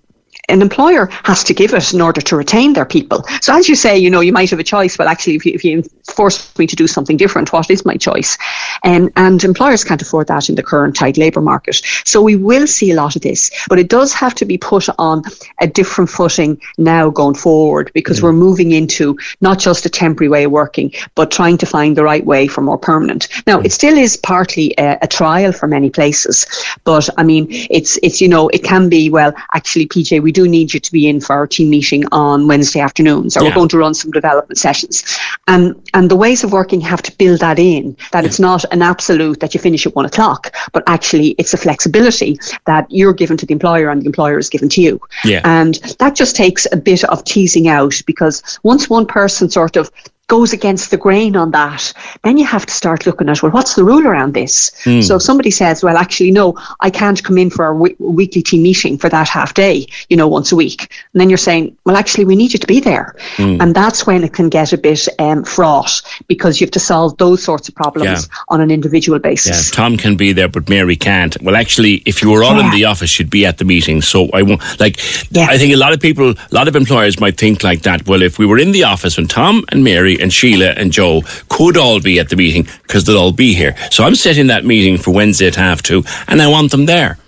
an 0.52 0.62
employer 0.62 1.06
has 1.24 1.42
to 1.44 1.54
give 1.54 1.72
it 1.72 1.92
in 1.94 2.00
order 2.00 2.20
to 2.20 2.36
retain 2.36 2.74
their 2.74 2.84
people. 2.84 3.24
So 3.40 3.56
as 3.56 3.68
you 3.68 3.74
say, 3.74 3.96
you 3.96 4.10
know, 4.10 4.20
you 4.20 4.32
might 4.32 4.50
have 4.50 4.58
a 4.58 4.64
choice. 4.64 4.98
Well, 4.98 5.08
actually, 5.08 5.36
if 5.36 5.46
you, 5.46 5.52
if 5.54 5.64
you 5.64 5.82
force 6.12 6.56
me 6.58 6.66
to 6.66 6.76
do 6.76 6.86
something 6.86 7.16
different, 7.16 7.52
what 7.52 7.70
is 7.70 7.84
my 7.84 7.96
choice? 7.96 8.36
Um, 8.84 9.10
and 9.16 9.42
employers 9.42 9.84
can't 9.84 10.02
afford 10.02 10.26
that 10.28 10.48
in 10.48 10.54
the 10.54 10.62
current 10.62 10.94
tight 10.94 11.16
labour 11.16 11.40
market. 11.40 11.80
So 12.04 12.22
we 12.22 12.36
will 12.36 12.66
see 12.66 12.90
a 12.90 12.94
lot 12.94 13.16
of 13.16 13.22
this, 13.22 13.50
but 13.68 13.78
it 13.78 13.88
does 13.88 14.12
have 14.12 14.34
to 14.36 14.44
be 14.44 14.58
put 14.58 14.88
on 14.98 15.22
a 15.60 15.66
different 15.66 16.10
footing 16.10 16.60
now 16.76 17.08
going 17.10 17.34
forward 17.34 17.90
because 17.94 18.20
mm. 18.20 18.24
we're 18.24 18.32
moving 18.32 18.72
into 18.72 19.18
not 19.40 19.58
just 19.58 19.86
a 19.86 19.90
temporary 19.90 20.28
way 20.28 20.44
of 20.44 20.52
working, 20.52 20.92
but 21.14 21.30
trying 21.30 21.56
to 21.58 21.66
find 21.66 21.96
the 21.96 22.04
right 22.04 22.26
way 22.26 22.46
for 22.46 22.60
more 22.60 22.78
permanent. 22.78 23.28
Now, 23.46 23.60
mm. 23.60 23.64
it 23.64 23.72
still 23.72 23.96
is 23.96 24.16
partly 24.16 24.74
a, 24.78 24.98
a 25.02 25.06
trial 25.06 25.52
for 25.52 25.66
many 25.66 25.88
places, 25.88 26.46
but 26.84 27.08
I 27.16 27.22
mean, 27.22 27.46
it's 27.50 27.98
it's 28.02 28.20
you 28.20 28.28
know, 28.28 28.48
it 28.48 28.62
can 28.62 28.88
be 28.88 29.08
well. 29.08 29.32
Actually, 29.54 29.86
PJ, 29.86 30.22
we 30.22 30.32
do 30.32 30.41
need 30.48 30.74
you 30.74 30.80
to 30.80 30.92
be 30.92 31.08
in 31.08 31.20
for 31.20 31.34
our 31.34 31.46
team 31.46 31.70
meeting 31.70 32.04
on 32.12 32.46
Wednesday 32.46 32.80
afternoons, 32.80 33.36
or 33.36 33.42
yeah. 33.42 33.48
we're 33.48 33.54
going 33.54 33.68
to 33.68 33.78
run 33.78 33.94
some 33.94 34.10
development 34.10 34.58
sessions. 34.58 35.04
And 35.48 35.74
and 35.94 36.10
the 36.10 36.16
ways 36.16 36.44
of 36.44 36.52
working 36.52 36.80
have 36.80 37.02
to 37.02 37.16
build 37.16 37.40
that 37.40 37.58
in, 37.58 37.96
that 38.12 38.22
yeah. 38.22 38.28
it's 38.28 38.40
not 38.40 38.64
an 38.72 38.82
absolute 38.82 39.40
that 39.40 39.54
you 39.54 39.60
finish 39.60 39.86
at 39.86 39.94
one 39.94 40.04
o'clock, 40.04 40.54
but 40.72 40.82
actually 40.86 41.30
it's 41.38 41.54
a 41.54 41.56
flexibility 41.56 42.38
that 42.66 42.86
you're 42.90 43.12
given 43.12 43.36
to 43.36 43.46
the 43.46 43.52
employer 43.52 43.88
and 43.88 44.02
the 44.02 44.06
employer 44.06 44.38
is 44.38 44.48
given 44.48 44.68
to 44.70 44.80
you. 44.80 45.00
Yeah. 45.24 45.40
And 45.44 45.74
that 45.98 46.14
just 46.14 46.36
takes 46.36 46.66
a 46.72 46.76
bit 46.76 47.04
of 47.04 47.24
teasing 47.24 47.68
out 47.68 48.00
because 48.06 48.58
once 48.62 48.88
one 48.88 49.06
person 49.06 49.50
sort 49.50 49.76
of 49.76 49.90
goes 50.28 50.52
against 50.52 50.90
the 50.90 50.96
grain 50.96 51.36
on 51.36 51.50
that, 51.50 51.92
then 52.22 52.38
you 52.38 52.44
have 52.44 52.64
to 52.64 52.72
start 52.72 53.06
looking 53.06 53.28
at, 53.28 53.42
well, 53.42 53.52
what's 53.52 53.74
the 53.74 53.84
rule 53.84 54.06
around 54.06 54.32
this? 54.32 54.70
Mm. 54.84 55.02
So 55.02 55.16
if 55.16 55.22
somebody 55.22 55.50
says, 55.50 55.82
well, 55.82 55.96
actually, 55.96 56.30
no, 56.30 56.56
I 56.80 56.90
can't 56.90 57.22
come 57.22 57.36
in 57.36 57.50
for 57.50 57.70
a 57.70 57.74
w- 57.74 57.96
weekly 57.98 58.42
team 58.42 58.62
meeting 58.62 58.96
for 58.96 59.08
that 59.10 59.28
half 59.28 59.54
day, 59.54 59.86
you 60.08 60.16
know, 60.16 60.28
once 60.28 60.50
a 60.50 60.56
week. 60.56 60.90
And 61.12 61.20
then 61.20 61.28
you're 61.28 61.36
saying, 61.36 61.76
well, 61.84 61.96
actually, 61.96 62.24
we 62.24 62.36
need 62.36 62.52
you 62.52 62.58
to 62.58 62.66
be 62.66 62.80
there. 62.80 63.14
Mm. 63.36 63.60
And 63.60 63.74
that's 63.74 64.06
when 64.06 64.24
it 64.24 64.32
can 64.32 64.48
get 64.48 64.72
a 64.72 64.78
bit 64.78 65.06
um, 65.18 65.44
fraught 65.44 66.00
because 66.28 66.60
you 66.60 66.66
have 66.66 66.72
to 66.72 66.80
solve 66.80 67.16
those 67.18 67.42
sorts 67.42 67.68
of 67.68 67.74
problems 67.74 68.28
yeah. 68.28 68.36
on 68.48 68.60
an 68.60 68.70
individual 68.70 69.18
basis. 69.18 69.70
Yeah, 69.70 69.76
Tom 69.76 69.96
can 69.96 70.16
be 70.16 70.32
there, 70.32 70.48
but 70.48 70.68
Mary 70.68 70.96
can't. 70.96 71.40
Well, 71.42 71.56
actually, 71.56 72.02
if 72.06 72.22
you 72.22 72.30
were 72.30 72.42
all 72.42 72.56
yeah. 72.56 72.64
in 72.66 72.70
the 72.70 72.86
office, 72.86 73.18
you'd 73.18 73.30
be 73.30 73.44
at 73.44 73.58
the 73.58 73.64
meeting. 73.64 74.00
So 74.00 74.28
I 74.32 74.42
won't, 74.42 74.62
like. 74.80 74.98
I 75.36 75.58
think 75.58 75.74
a 75.74 75.76
lot 75.76 75.92
of 75.92 76.00
people, 76.00 76.30
a 76.30 76.54
lot 76.54 76.68
of 76.68 76.76
employers 76.76 77.20
might 77.20 77.36
think 77.36 77.62
like 77.62 77.82
that. 77.82 78.06
Well, 78.06 78.22
if 78.22 78.38
we 78.38 78.46
were 78.46 78.58
in 78.58 78.72
the 78.72 78.84
office 78.84 79.16
when 79.16 79.26
Tom 79.26 79.64
and 79.70 79.84
Mary 79.84 80.11
and 80.20 80.32
Sheila 80.32 80.70
and 80.70 80.92
Joe 80.92 81.22
could 81.48 81.76
all 81.76 82.00
be 82.00 82.18
at 82.18 82.28
the 82.28 82.36
meeting 82.36 82.66
because 82.82 83.04
they'll 83.04 83.18
all 83.18 83.32
be 83.32 83.54
here. 83.54 83.76
So 83.90 84.04
I'm 84.04 84.14
setting 84.14 84.48
that 84.48 84.64
meeting 84.64 84.98
for 84.98 85.12
Wednesday 85.12 85.46
at 85.46 85.56
half 85.56 85.82
two, 85.82 86.04
and 86.28 86.40
I 86.40 86.48
want 86.48 86.70
them 86.70 86.86
there. 86.86 87.18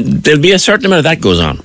There'll 0.00 0.40
be 0.40 0.52
a 0.52 0.58
certain 0.58 0.86
amount 0.86 0.98
of 1.00 1.04
that 1.04 1.20
goes 1.20 1.40
on. 1.40 1.60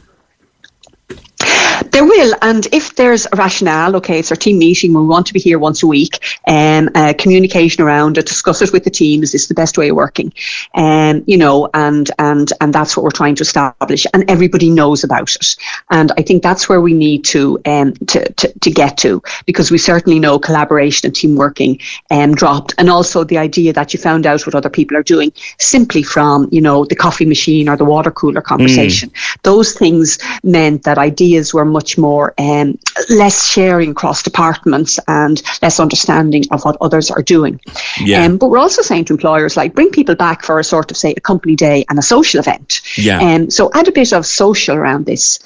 There 1.96 2.04
will, 2.04 2.36
and 2.42 2.68
if 2.74 2.96
there's 2.96 3.26
a 3.26 3.38
rationale, 3.38 3.96
okay, 3.96 4.20
it's 4.20 4.30
our 4.30 4.36
team 4.36 4.60
meeting, 4.60 4.92
we 4.92 5.06
want 5.06 5.28
to 5.28 5.34
be 5.34 5.40
here 5.40 5.58
once 5.58 5.82
a 5.82 5.88
week, 5.88 6.20
and 6.46 6.90
um, 6.90 6.94
uh, 6.94 7.14
communication 7.18 7.86
around 7.86 8.18
it, 8.18 8.26
discuss 8.26 8.62
it 8.62 8.74
with 8.74 8.84
the 8.84 8.90
team, 8.90 9.24
is 9.24 9.32
this 9.32 9.48
the 9.48 9.54
best 9.54 9.78
way 9.78 9.88
of 9.88 9.96
working? 9.96 10.34
And 10.74 11.20
um, 11.20 11.24
you 11.26 11.38
know, 11.38 11.70
and 11.74 12.12
and 12.20 12.52
and 12.60 12.74
that's 12.74 12.98
what 12.98 13.06
we're 13.06 13.12
trying 13.12 13.36
to 13.36 13.44
establish, 13.44 14.06
and 14.14 14.30
everybody 14.30 14.70
knows 14.70 15.06
about 15.06 15.34
it. 15.38 15.56
And 15.90 16.12
I 16.18 16.22
think 16.22 16.44
that's 16.44 16.68
where 16.68 16.82
we 16.82 16.92
need 16.94 17.24
to 17.32 17.62
um 17.66 17.94
to 18.08 18.30
to, 18.34 18.60
to 18.60 18.72
get 18.72 18.98
to, 18.98 19.24
because 19.46 19.72
we 19.72 19.78
certainly 19.78 20.20
know 20.20 20.38
collaboration 20.38 21.08
and 21.08 21.16
team 21.16 21.38
working 21.38 21.80
um 22.12 22.36
dropped, 22.36 22.74
and 22.78 22.90
also 22.90 23.24
the 23.24 23.38
idea 23.38 23.72
that 23.72 23.94
you 23.94 24.02
found 24.02 24.26
out 24.26 24.46
what 24.46 24.54
other 24.54 24.70
people 24.70 24.98
are 24.98 25.04
doing 25.04 25.32
simply 25.60 26.04
from 26.04 26.50
you 26.52 26.60
know 26.60 26.84
the 26.84 26.96
coffee 26.98 27.26
machine 27.26 27.70
or 27.70 27.78
the 27.78 27.86
water 27.86 28.12
cooler 28.12 28.42
conversation. 28.42 29.10
Mm. 29.12 29.42
Those 29.44 29.72
things 29.72 30.20
meant 30.44 30.84
that 30.84 30.98
ideas 30.98 31.54
were 31.54 31.64
much 31.64 31.85
more 31.98 32.34
um, 32.38 32.78
less 33.10 33.46
sharing 33.46 33.92
across 33.92 34.24
departments 34.24 35.00
and 35.08 35.42
less 35.62 35.80
understanding 35.80 36.44
of 36.52 36.64
what 36.66 36.78
others 36.82 37.12
are 37.12 37.22
doing. 37.22 37.60
Yeah. 38.00 38.24
Um, 38.24 38.38
but 38.38 38.50
we're 38.50 38.60
also 38.60 38.82
saying 38.82 39.06
to 39.06 39.14
employers 39.14 39.56
like 39.56 39.76
bring 39.76 39.92
people 39.92 40.16
back 40.16 40.44
for 40.44 40.60
a 40.60 40.64
sort 40.64 40.92
of 40.92 40.98
say 40.98 41.14
a 41.16 41.22
company 41.22 41.56
day 41.56 41.86
and 41.90 42.00
a 42.00 42.02
social 42.02 42.40
event. 42.40 42.82
Yeah. 42.98 43.20
Um, 43.20 43.50
so 43.50 43.70
add 43.74 43.88
a 43.88 43.92
bit 43.92 44.14
of 44.14 44.26
social 44.26 44.76
around 44.76 45.06
this. 45.06 45.40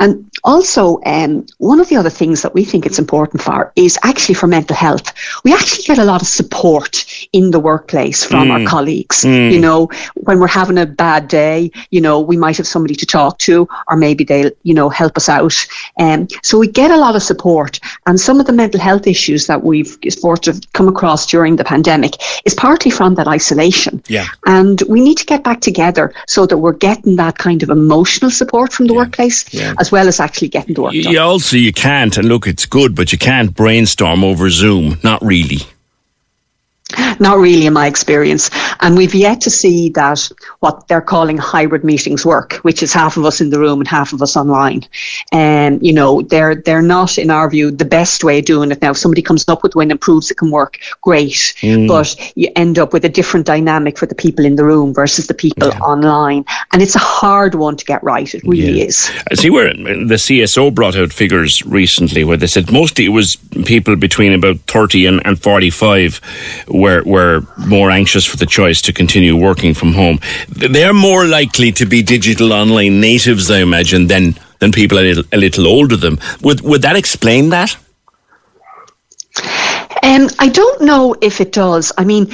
And 0.00 0.30
also, 0.44 1.00
um, 1.06 1.46
one 1.58 1.80
of 1.80 1.88
the 1.88 1.96
other 1.96 2.10
things 2.10 2.42
that 2.42 2.54
we 2.54 2.64
think 2.64 2.84
it's 2.84 2.98
important 2.98 3.40
for 3.42 3.72
is 3.76 3.98
actually 4.02 4.34
for 4.34 4.46
mental 4.46 4.74
health. 4.74 5.12
We 5.44 5.52
actually 5.52 5.84
get 5.84 5.98
a 5.98 6.04
lot 6.04 6.20
of 6.20 6.26
support 6.26 7.04
in 7.32 7.52
the 7.52 7.60
workplace 7.60 8.24
from 8.24 8.48
mm. 8.48 8.50
our 8.50 8.68
colleagues. 8.68 9.22
Mm. 9.22 9.52
You 9.52 9.60
know, 9.60 9.88
when 10.14 10.40
we're 10.40 10.48
having 10.48 10.78
a 10.78 10.86
bad 10.86 11.28
day, 11.28 11.70
you 11.90 12.00
know, 12.00 12.20
we 12.20 12.36
might 12.36 12.56
have 12.56 12.66
somebody 12.66 12.94
to 12.96 13.06
talk 13.06 13.38
to, 13.38 13.68
or 13.88 13.96
maybe 13.96 14.24
they'll, 14.24 14.50
you 14.64 14.74
know, 14.74 14.88
help 14.88 15.16
us 15.16 15.28
out. 15.28 15.54
Um, 16.00 16.26
so 16.42 16.58
we 16.58 16.66
get 16.66 16.90
a 16.90 16.96
lot 16.96 17.14
of 17.14 17.22
support. 17.22 17.78
And 18.06 18.20
some 18.20 18.40
of 18.40 18.46
the 18.46 18.52
mental 18.52 18.80
health 18.80 19.06
issues 19.06 19.46
that 19.46 19.62
we've 19.62 19.96
sort 20.08 20.48
of 20.48 20.60
come 20.72 20.88
across 20.88 21.26
during 21.26 21.56
the 21.56 21.64
pandemic 21.64 22.14
is 22.44 22.54
partly 22.54 22.90
from 22.90 23.14
that 23.14 23.28
isolation. 23.28 24.02
Yeah. 24.08 24.26
And 24.46 24.82
we 24.88 25.00
need 25.00 25.18
to 25.18 25.24
get 25.24 25.44
back 25.44 25.60
together 25.60 26.12
so 26.26 26.46
that 26.46 26.58
we're 26.58 26.72
getting 26.72 27.14
that 27.16 27.38
kind 27.38 27.62
of 27.62 27.70
emotional 27.70 28.30
support 28.30 28.72
from 28.72 28.88
the 28.88 28.94
yeah. 28.94 28.98
workplace 28.98 29.52
yeah. 29.54 29.74
as 29.78 29.92
well 29.92 30.08
as 30.08 30.18
actually 30.18 30.31
getting 30.40 30.74
the 30.74 30.82
work 30.82 30.92
done. 30.92 31.12
You 31.12 31.20
also 31.20 31.56
you 31.56 31.72
can't, 31.72 32.16
and 32.16 32.28
look, 32.28 32.46
it's 32.46 32.66
good, 32.66 32.94
but 32.94 33.12
you 33.12 33.18
can't 33.18 33.54
brainstorm 33.54 34.24
over 34.24 34.50
Zoom. 34.50 34.98
Not 35.02 35.22
really. 35.22 35.60
Not 37.20 37.38
really, 37.38 37.66
in 37.66 37.72
my 37.72 37.86
experience. 37.86 38.50
And 38.80 38.96
we've 38.96 39.14
yet 39.14 39.40
to 39.42 39.50
see 39.50 39.90
that 39.90 40.28
what 40.60 40.88
they're 40.88 41.00
calling 41.00 41.38
hybrid 41.38 41.84
meetings 41.84 42.24
work, 42.24 42.54
which 42.62 42.82
is 42.82 42.92
half 42.92 43.16
of 43.16 43.24
us 43.24 43.40
in 43.40 43.50
the 43.50 43.58
room 43.58 43.80
and 43.80 43.88
half 43.88 44.12
of 44.12 44.22
us 44.22 44.36
online. 44.36 44.86
And 45.32 45.76
um, 45.76 45.78
you 45.82 45.92
know, 45.92 46.22
they're 46.22 46.54
they're 46.54 46.82
not, 46.82 47.18
in 47.18 47.30
our 47.30 47.48
view, 47.48 47.70
the 47.70 47.84
best 47.84 48.24
way 48.24 48.38
of 48.38 48.44
doing 48.44 48.70
it. 48.70 48.80
Now, 48.82 48.90
if 48.90 48.96
somebody 48.96 49.22
comes 49.22 49.48
up 49.48 49.62
with 49.62 49.74
one 49.74 49.90
and 49.90 50.00
proves 50.00 50.30
it 50.30 50.36
can 50.36 50.50
work, 50.50 50.78
great. 51.00 51.54
Mm. 51.60 51.88
But 51.88 52.16
you 52.36 52.50
end 52.56 52.78
up 52.78 52.92
with 52.92 53.04
a 53.04 53.08
different 53.08 53.46
dynamic 53.46 53.98
for 53.98 54.06
the 54.06 54.14
people 54.14 54.44
in 54.44 54.56
the 54.56 54.64
room 54.64 54.94
versus 54.94 55.26
the 55.26 55.34
people 55.34 55.68
yeah. 55.68 55.78
online, 55.80 56.44
and 56.72 56.82
it's 56.82 56.94
a 56.94 57.00
hard 57.00 57.54
one 57.54 57.76
to 57.76 57.84
get 57.84 58.02
right. 58.02 58.34
It 58.34 58.42
really 58.44 58.80
yeah. 58.80 58.86
is. 58.86 59.10
I 59.30 59.34
see 59.34 59.50
where 59.50 59.72
the 59.72 60.18
CSO 60.18 60.74
brought 60.74 60.96
out 60.96 61.12
figures 61.12 61.64
recently 61.64 62.24
where 62.24 62.36
they 62.36 62.46
said 62.46 62.72
mostly 62.72 63.06
it 63.06 63.10
was 63.10 63.36
people 63.64 63.96
between 63.96 64.32
about 64.32 64.56
thirty 64.60 65.06
and, 65.06 65.24
and 65.26 65.40
forty-five 65.40 66.20
were 66.82 67.02
were 67.04 67.36
more 67.74 67.90
anxious 67.90 68.24
for 68.30 68.36
the 68.36 68.46
choice 68.58 68.82
to 68.82 68.92
continue 68.92 69.34
working 69.36 69.74
from 69.74 69.92
home. 69.94 70.18
They're 70.48 70.98
more 71.10 71.24
likely 71.26 71.72
to 71.72 71.86
be 71.86 72.02
digital 72.02 72.52
online 72.52 73.00
natives, 73.00 73.50
I 73.50 73.60
imagine, 73.68 74.08
than 74.08 74.34
than 74.58 74.72
people 74.72 74.98
a 74.98 75.04
little, 75.08 75.24
a 75.32 75.36
little 75.36 75.66
older 75.66 75.96
than 75.96 76.16
them. 76.16 76.38
Would 76.42 76.60
would 76.60 76.82
that 76.82 76.96
explain 76.96 77.50
that? 77.50 77.76
Um, 80.02 80.28
I 80.38 80.48
don't 80.48 80.82
know 80.82 81.14
if 81.20 81.40
it 81.40 81.52
does. 81.52 81.92
I 81.96 82.04
mean, 82.04 82.26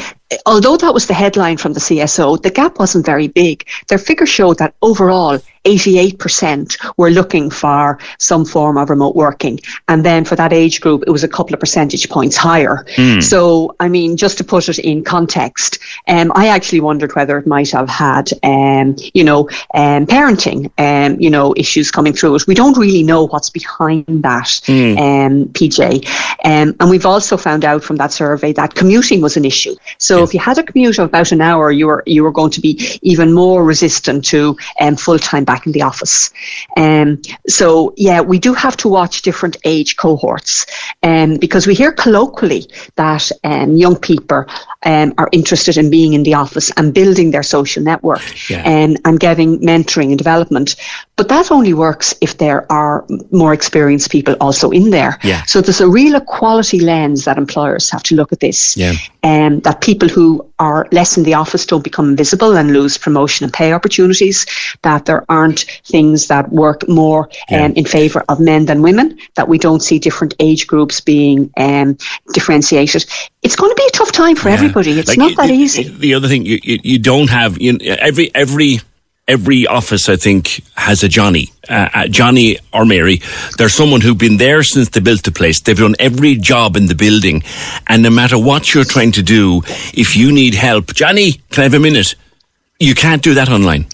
although 0.46 0.76
that 0.76 0.94
was 0.94 1.06
the 1.06 1.14
headline 1.14 1.56
from 1.56 1.72
the 1.72 1.80
CSO, 1.80 2.40
the 2.42 2.50
gap 2.50 2.78
wasn't 2.78 3.06
very 3.06 3.28
big. 3.28 3.66
Their 3.88 3.98
figures 3.98 4.28
showed 4.28 4.58
that 4.58 4.74
overall 4.82 5.40
88% 5.64 6.76
were 6.96 7.10
looking 7.10 7.50
for 7.50 7.98
some 8.18 8.44
form 8.44 8.78
of 8.78 8.88
remote 8.90 9.14
working. 9.14 9.60
And 9.88 10.04
then 10.04 10.24
for 10.24 10.36
that 10.36 10.52
age 10.52 10.80
group, 10.80 11.04
it 11.06 11.10
was 11.10 11.24
a 11.24 11.28
couple 11.28 11.54
of 11.54 11.60
percentage 11.60 12.08
points 12.08 12.36
higher. 12.36 12.84
Mm. 12.96 13.22
So, 13.22 13.74
I 13.80 13.88
mean, 13.88 14.16
just 14.16 14.38
to 14.38 14.44
put 14.44 14.68
it 14.68 14.78
in 14.78 15.04
context, 15.04 15.78
um, 16.06 16.32
I 16.34 16.48
actually 16.48 16.80
wondered 16.80 17.14
whether 17.14 17.36
it 17.38 17.46
might 17.46 17.70
have 17.72 17.88
had, 17.88 18.30
um, 18.42 18.96
you 19.12 19.24
know, 19.24 19.48
um, 19.74 20.06
parenting, 20.06 20.70
um, 20.78 21.20
you 21.20 21.28
know, 21.28 21.54
issues 21.56 21.90
coming 21.90 22.12
through 22.14 22.36
it. 22.36 22.46
We 22.46 22.54
don't 22.54 22.76
really 22.78 23.02
know 23.02 23.26
what's 23.26 23.50
behind 23.50 24.06
that, 24.06 24.60
mm. 24.64 24.98
um, 24.98 25.48
PJ. 25.48 26.06
Um, 26.44 26.74
and 26.80 26.90
we've 26.90 27.06
also 27.06 27.36
found 27.36 27.64
out 27.64 27.82
from 27.82 27.96
that 27.96 28.12
survey 28.12 28.52
that 28.54 28.74
commuting 28.74 29.20
was 29.20 29.36
an 29.36 29.44
issue. 29.44 29.74
So 29.98 30.17
yeah. 30.18 30.24
if 30.24 30.34
you 30.34 30.40
had 30.40 30.58
a 30.58 30.62
commute 30.62 30.98
of 30.98 31.06
about 31.06 31.32
an 31.32 31.40
hour, 31.40 31.70
you 31.70 31.86
were 31.86 32.02
you 32.06 32.22
were 32.22 32.32
going 32.32 32.50
to 32.52 32.60
be 32.60 32.98
even 33.02 33.32
more 33.32 33.64
resistant 33.64 34.24
to 34.26 34.56
um, 34.80 34.96
full 34.96 35.18
time 35.18 35.44
back 35.44 35.66
in 35.66 35.72
the 35.72 35.82
office. 35.82 36.30
Um, 36.76 37.20
so, 37.46 37.94
yeah, 37.96 38.20
we 38.20 38.38
do 38.38 38.54
have 38.54 38.76
to 38.78 38.88
watch 38.88 39.22
different 39.22 39.56
age 39.64 39.96
cohorts 39.96 40.66
um, 41.02 41.36
because 41.36 41.66
we 41.66 41.74
hear 41.74 41.92
colloquially 41.92 42.66
that 42.96 43.30
um, 43.44 43.76
young 43.76 43.96
people 43.96 44.44
um, 44.84 45.14
are 45.18 45.28
interested 45.32 45.76
in 45.76 45.90
being 45.90 46.12
in 46.12 46.22
the 46.22 46.34
office 46.34 46.70
and 46.76 46.94
building 46.94 47.30
their 47.30 47.42
social 47.42 47.82
network 47.82 48.22
yeah. 48.48 48.62
um, 48.62 48.96
and 49.04 49.20
getting 49.20 49.58
mentoring 49.60 50.08
and 50.08 50.18
development. 50.18 50.76
But 51.18 51.28
that 51.30 51.50
only 51.50 51.74
works 51.74 52.14
if 52.20 52.38
there 52.38 52.64
are 52.70 53.04
more 53.32 53.52
experienced 53.52 54.12
people 54.12 54.36
also 54.40 54.70
in 54.70 54.90
there. 54.90 55.18
Yeah. 55.24 55.42
So 55.46 55.60
there's 55.60 55.80
a 55.80 55.88
real 55.88 56.14
equality 56.14 56.78
lens 56.78 57.24
that 57.24 57.36
employers 57.36 57.90
have 57.90 58.04
to 58.04 58.14
look 58.14 58.32
at 58.32 58.38
this. 58.38 58.76
Yeah. 58.76 58.94
Um, 59.24 59.58
that 59.60 59.80
people 59.80 60.08
who 60.08 60.48
are 60.60 60.86
less 60.92 61.16
in 61.16 61.24
the 61.24 61.34
office 61.34 61.66
don't 61.66 61.82
become 61.82 62.10
invisible 62.10 62.56
and 62.56 62.72
lose 62.72 62.96
promotion 62.96 63.42
and 63.42 63.52
pay 63.52 63.72
opportunities. 63.72 64.46
That 64.82 65.06
there 65.06 65.24
aren't 65.28 65.66
things 65.84 66.28
that 66.28 66.52
work 66.52 66.88
more 66.88 67.28
yeah. 67.50 67.64
um, 67.64 67.72
in 67.72 67.84
favour 67.84 68.24
of 68.28 68.38
men 68.38 68.66
than 68.66 68.80
women. 68.80 69.18
That 69.34 69.48
we 69.48 69.58
don't 69.58 69.80
see 69.80 69.98
different 69.98 70.34
age 70.38 70.68
groups 70.68 71.00
being 71.00 71.50
um, 71.56 71.98
differentiated. 72.32 73.06
It's 73.42 73.56
going 73.56 73.72
to 73.72 73.76
be 73.76 73.86
a 73.88 73.90
tough 73.90 74.12
time 74.12 74.36
for 74.36 74.50
yeah. 74.50 74.54
everybody. 74.54 74.92
It's 74.92 75.08
like, 75.08 75.18
not 75.18 75.36
that 75.36 75.50
easy. 75.50 75.88
The 75.88 76.14
other 76.14 76.28
thing 76.28 76.46
you, 76.46 76.60
you, 76.62 76.78
you 76.84 76.98
don't 77.00 77.28
have 77.28 77.60
you, 77.60 77.76
every 77.80 78.32
every 78.36 78.78
every 79.28 79.66
office, 79.66 80.08
I 80.08 80.16
think, 80.16 80.62
has 80.74 81.04
a 81.04 81.08
Johnny. 81.08 81.52
Uh, 81.68 81.88
uh, 81.92 82.08
Johnny 82.08 82.58
or 82.72 82.84
Mary, 82.84 83.20
there's 83.58 83.74
someone 83.74 84.00
who's 84.00 84.16
been 84.16 84.38
there 84.38 84.62
since 84.62 84.88
they 84.88 85.00
built 85.00 85.22
the 85.22 85.30
place. 85.30 85.60
They've 85.60 85.76
done 85.76 85.94
every 85.98 86.34
job 86.34 86.76
in 86.76 86.86
the 86.86 86.94
building. 86.94 87.44
And 87.86 88.02
no 88.02 88.10
matter 88.10 88.38
what 88.38 88.74
you're 88.74 88.84
trying 88.84 89.12
to 89.12 89.22
do, 89.22 89.62
if 89.92 90.16
you 90.16 90.32
need 90.32 90.54
help, 90.54 90.94
Johnny, 90.94 91.32
can 91.50 91.60
I 91.60 91.64
have 91.64 91.74
a 91.74 91.78
minute? 91.78 92.14
You 92.80 92.94
can't 92.94 93.22
do 93.22 93.34
that 93.34 93.50
online 93.50 93.86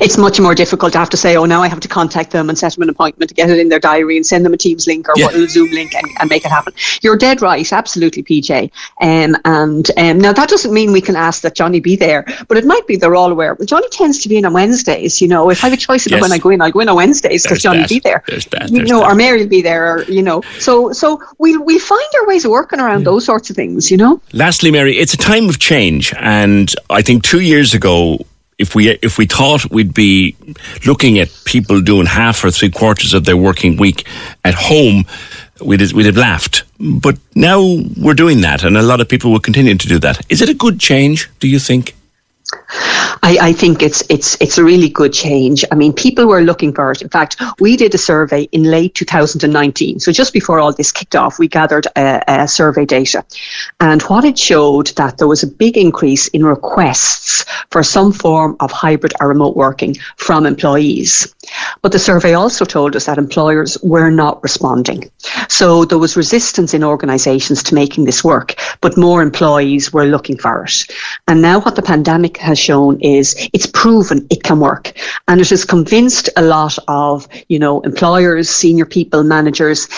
it's 0.00 0.18
much 0.18 0.38
more 0.38 0.54
difficult 0.54 0.92
to 0.92 0.98
have 0.98 1.10
to 1.10 1.16
say, 1.16 1.36
oh, 1.36 1.44
now 1.44 1.62
I 1.62 1.68
have 1.68 1.80
to 1.80 1.88
contact 1.88 2.30
them 2.30 2.48
and 2.48 2.58
set 2.58 2.74
them 2.74 2.82
an 2.82 2.90
appointment 2.90 3.28
to 3.30 3.34
get 3.34 3.50
it 3.50 3.58
in 3.58 3.68
their 3.68 3.78
diary 3.78 4.16
and 4.16 4.26
send 4.26 4.44
them 4.44 4.52
a 4.52 4.56
Teams 4.56 4.86
link 4.86 5.08
or 5.08 5.14
yeah. 5.16 5.28
a 5.28 5.48
Zoom 5.48 5.70
link 5.70 5.94
and, 5.94 6.06
and, 6.20 6.28
make 6.28 6.44
it 6.44 6.50
happen. 6.50 6.72
You're 7.02 7.16
dead 7.16 7.40
right, 7.40 7.72
absolutely, 7.72 8.22
PJ. 8.22 8.70
Um, 9.00 9.36
and 9.44 9.90
um, 9.96 10.18
now 10.18 10.32
that 10.32 10.48
doesn't 10.48 10.72
mean 10.72 10.92
we 10.92 11.00
can 11.00 11.16
ask 11.16 11.42
that 11.42 11.54
Johnny 11.54 11.80
be 11.80 11.96
there, 11.96 12.26
but 12.48 12.58
it 12.58 12.64
might 12.64 12.86
be 12.86 12.96
they're 12.96 13.14
all 13.14 13.30
aware. 13.30 13.54
Well, 13.54 13.66
Johnny 13.66 13.88
tends 13.90 14.22
to 14.22 14.28
be 14.28 14.36
in 14.36 14.44
on 14.44 14.52
Wednesdays. 14.52 15.22
You 15.22 15.28
know, 15.28 15.50
if 15.50 15.64
I 15.64 15.68
have 15.68 15.78
a 15.78 15.80
choice 15.80 16.06
yes. 16.06 16.20
when 16.20 16.32
I 16.32 16.38
go 16.38 16.50
in, 16.50 16.60
I'll 16.60 16.70
go 16.70 16.80
in 16.80 16.88
on 16.88 16.96
Wednesdays 16.96 17.42
because 17.42 17.62
Johnny 17.62 17.80
will 17.80 17.88
be 17.88 18.00
there. 18.00 18.22
There's 18.26 18.46
that. 18.46 18.70
There's 18.70 18.72
you 18.72 18.82
know, 18.82 19.00
that. 19.00 19.12
or 19.12 19.14
Mary 19.14 19.42
will 19.42 19.48
be 19.48 19.62
there. 19.62 19.96
Or, 19.96 20.02
you 20.04 20.22
know, 20.22 20.42
so 20.58 20.92
so 20.92 21.22
we'll 21.38 21.62
we 21.62 21.78
find 21.78 22.08
our 22.20 22.26
ways 22.26 22.44
of 22.44 22.50
working 22.50 22.80
around 22.80 23.02
mm. 23.02 23.04
those 23.04 23.24
sorts 23.24 23.50
of 23.50 23.56
things. 23.56 23.90
You 23.90 23.96
know. 23.96 24.20
Lastly, 24.32 24.70
Mary, 24.70 24.98
it's 24.98 25.14
a 25.14 25.18
time 25.18 25.48
of 25.48 25.58
change, 25.58 26.12
and 26.18 26.72
I 26.90 27.02
think 27.02 27.22
two 27.22 27.40
years 27.40 27.74
ago 27.74 28.18
if 28.58 28.74
we 28.74 28.90
if 29.02 29.18
we 29.18 29.26
thought 29.26 29.70
we'd 29.70 29.94
be 29.94 30.36
looking 30.86 31.18
at 31.18 31.28
people 31.44 31.80
doing 31.80 32.06
half 32.06 32.44
or 32.44 32.50
three 32.50 32.70
quarters 32.70 33.12
of 33.12 33.24
their 33.24 33.36
working 33.36 33.76
week 33.76 34.06
at 34.44 34.54
home, 34.54 35.04
we'd 35.60 35.92
we'd 35.92 36.06
have 36.06 36.16
laughed. 36.16 36.64
But 36.80 37.18
now 37.34 37.60
we're 37.96 38.14
doing 38.14 38.40
that, 38.42 38.64
and 38.64 38.76
a 38.76 38.82
lot 38.82 39.00
of 39.00 39.08
people 39.08 39.30
will 39.30 39.40
continue 39.40 39.76
to 39.76 39.88
do 39.88 39.98
that. 39.98 40.24
Is 40.30 40.40
it 40.40 40.48
a 40.48 40.54
good 40.54 40.80
change? 40.80 41.30
Do 41.40 41.48
you 41.48 41.58
think? 41.58 41.94
I, 42.68 43.38
I, 43.40 43.52
think 43.52 43.82
it's 43.82 44.02
it's 44.08 44.36
it's 44.40 44.58
a 44.58 44.64
really 44.64 44.88
good 44.88 45.12
change. 45.12 45.64
I 45.70 45.74
mean, 45.74 45.92
people 45.92 46.26
were 46.26 46.42
looking 46.42 46.72
for 46.72 46.92
it. 46.92 47.02
In 47.02 47.08
fact, 47.08 47.40
we 47.60 47.76
did 47.76 47.94
a 47.94 47.98
survey 47.98 48.42
in 48.52 48.64
late 48.64 48.94
2019, 48.94 50.00
so 50.00 50.12
just 50.12 50.32
before 50.32 50.58
all 50.58 50.72
this 50.72 50.92
kicked 50.92 51.16
off, 51.16 51.38
we 51.38 51.48
gathered 51.48 51.86
a, 51.96 52.22
a 52.26 52.48
survey 52.48 52.84
data, 52.84 53.24
and 53.80 54.02
what 54.02 54.24
it 54.24 54.38
showed 54.38 54.88
that 54.96 55.18
there 55.18 55.28
was 55.28 55.42
a 55.42 55.46
big 55.46 55.76
increase 55.76 56.28
in 56.28 56.44
requests 56.44 57.44
for 57.70 57.82
some 57.82 58.12
form 58.12 58.56
of 58.60 58.70
hybrid 58.72 59.12
or 59.20 59.28
remote 59.28 59.56
working 59.56 59.96
from 60.16 60.46
employees. 60.46 61.34
But 61.82 61.92
the 61.92 61.98
survey 61.98 62.34
also 62.34 62.64
told 62.64 62.96
us 62.96 63.06
that 63.06 63.18
employers 63.18 63.78
were 63.82 64.10
not 64.10 64.42
responding. 64.42 65.10
So 65.48 65.84
there 65.84 65.98
was 65.98 66.16
resistance 66.16 66.74
in 66.74 66.82
organisations 66.82 67.62
to 67.64 67.74
making 67.74 68.04
this 68.04 68.24
work, 68.24 68.54
but 68.80 68.96
more 68.96 69.22
employees 69.22 69.92
were 69.92 70.06
looking 70.06 70.38
for 70.38 70.64
it. 70.64 70.84
And 71.28 71.42
now 71.42 71.60
what 71.60 71.76
the 71.76 71.82
pandemic 71.82 72.36
has 72.56 72.64
shown 72.64 73.00
is 73.00 73.48
it's 73.52 73.66
proven 73.66 74.26
it 74.30 74.42
can 74.42 74.60
work. 74.60 74.92
And 75.28 75.40
it 75.40 75.50
has 75.50 75.64
convinced 75.64 76.28
a 76.36 76.42
lot 76.42 76.78
of, 76.88 77.28
you 77.48 77.58
know, 77.58 77.80
employers, 77.80 78.48
senior 78.48 78.86
people, 78.86 79.22
managers, 79.22 79.88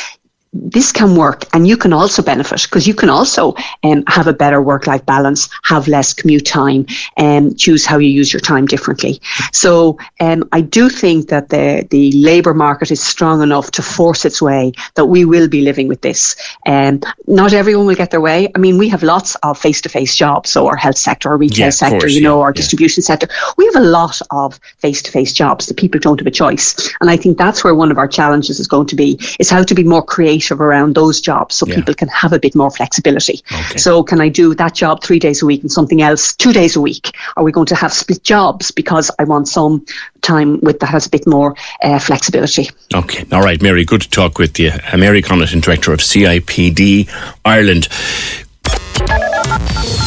this 0.53 0.93
can 0.93 1.15
work 1.15 1.45
and 1.53 1.67
you 1.67 1.77
can 1.77 1.93
also 1.93 2.23
benefit 2.23 2.63
because 2.63 2.87
you 2.87 2.95
can 2.95 3.11
also 3.11 3.55
um, 3.83 4.03
have 4.07 4.27
a 4.27 4.33
better 4.33 4.63
work 4.63 4.87
life 4.87 5.05
balance, 5.05 5.49
have 5.65 5.87
less 5.89 6.15
commute 6.15 6.47
time, 6.47 6.87
and 7.17 7.51
um, 7.51 7.57
choose 7.57 7.85
how 7.85 7.99
you 7.99 8.09
use 8.09 8.33
your 8.33 8.41
time 8.41 8.65
differently. 8.65 9.21
So 9.53 9.99
um, 10.21 10.49
I 10.53 10.63
do 10.63 10.89
think 10.89 11.29
that 11.29 11.51
the, 11.51 11.87
the 11.91 12.13
labour 12.13 12.55
market 12.55 12.91
is 12.91 13.03
strong 13.03 13.43
enough 13.43 13.71
to 13.73 13.83
force 13.83 14.25
its 14.25 14.41
way 14.41 14.73
that 14.95 15.07
we 15.07 15.25
will 15.25 15.49
be 15.49 15.61
living 15.61 15.87
with 15.87 16.01
this. 16.01 16.35
Um, 16.67 17.01
not 17.27 17.53
everyone 17.53 17.87
will 17.87 17.95
get 17.95 18.11
their 18.11 18.21
way. 18.21 18.51
I 18.55 18.59
mean, 18.59 18.79
we 18.79 18.89
have 18.89 19.03
lots 19.03 19.35
of 19.37 19.59
face 19.59 19.83
to 19.83 19.89
face 19.89 20.17
jobs, 20.17 20.51
so 20.51 20.67
our 20.67 20.77
health 20.77 20.99
sector, 20.99 21.29
our 21.29 21.37
retail 21.37 21.67
yeah, 21.67 21.71
sector, 21.71 22.01
course, 22.01 22.15
you 22.15 22.23
know, 22.23 22.39
yeah, 22.39 22.45
our 22.45 22.51
yeah. 22.51 22.55
distribution 22.55 23.03
sector. 23.03 23.29
We 23.59 23.67
have 23.67 23.77
a 23.77 23.81
lot 23.81 24.21
of 24.31 24.59
face 24.79 25.03
to 25.03 25.11
face 25.11 25.33
jobs 25.33 25.67
that 25.67 25.77
people 25.77 26.01
don't 26.01 26.19
have 26.19 26.27
a 26.27 26.31
choice. 26.31 26.95
And 27.01 27.11
I 27.11 27.17
think 27.17 27.37
that's 27.37 27.63
where 27.63 27.75
one 27.75 27.91
of 27.91 27.99
our 27.99 28.09
challenges 28.09 28.59
is 28.59 28.67
going 28.67 28.87
to 28.87 28.97
be, 28.97 29.19
is 29.39 29.51
how 29.51 29.63
to 29.63 29.75
be 29.75 29.85
more 29.85 30.03
creative 30.03 30.38
creative 30.39 30.61
around 30.61 30.95
those 30.95 31.21
jobs 31.21 31.57
so 31.57 31.67
yeah. 31.67 31.77
people 31.77 31.95
can 31.95 32.09
have 32.09 32.33
a 32.33 32.39
bit 32.39 32.55
more 32.55 32.71
flexibility. 32.71 33.41
Okay. 33.53 33.79
So 33.79 34.03
can 34.03 34.21
I 34.21 34.29
do 34.29 34.55
that 34.55 34.75
job 34.75 35.03
three 35.03 35.19
days 35.19 35.43
a 35.43 35.47
week 35.47 35.63
and 35.63 35.71
something 35.71 36.01
else 36.03 36.35
two 36.37 36.53
days 36.53 36.77
a 36.77 36.81
week? 36.81 37.17
Are 37.37 37.45
we 37.45 37.53
going 37.53 37.67
to 37.67 37.75
have 37.75 37.93
split 37.93 38.23
jobs 38.23 38.71
because 38.71 39.11
I 39.19 39.25
want 39.25 39.49
some 39.49 39.85
time 40.23 40.61
with 40.61 40.81
that 40.81 40.87
has 40.87 41.07
a 41.07 41.11
bit 41.11 41.27
more 41.27 41.55
uh, 41.83 41.99
flexibility? 41.99 42.71
Okay. 42.95 43.25
All 43.33 43.43
right, 43.43 43.61
Mary, 43.61 43.85
good 43.85 44.03
to 44.03 44.11
talk 44.11 44.39
with 44.39 44.59
you. 44.59 44.71
Uh, 44.93 44.97
Mary 44.97 45.23
Connaughton, 45.23 45.61
Director 45.61 45.93
of 45.93 46.01
CIPD 46.01 47.09
Ireland. 47.45 47.89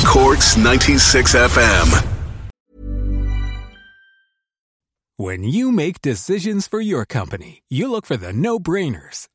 Corks 0.05 0.57
96 0.57 1.35
FM. 1.35 2.07
When 5.17 5.43
you 5.43 5.71
make 5.71 6.01
decisions 6.01 6.67
for 6.67 6.81
your 6.81 7.05
company, 7.05 7.61
you 7.69 7.91
look 7.91 8.07
for 8.07 8.17
the 8.17 8.33
no 8.33 8.57
brainers. 8.57 9.27